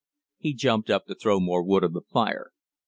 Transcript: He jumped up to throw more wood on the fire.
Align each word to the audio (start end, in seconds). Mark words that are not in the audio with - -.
He 0.39 0.55
jumped 0.55 0.89
up 0.89 1.05
to 1.05 1.13
throw 1.13 1.39
more 1.39 1.61
wood 1.61 1.83
on 1.83 1.93
the 1.93 2.01
fire. 2.01 2.53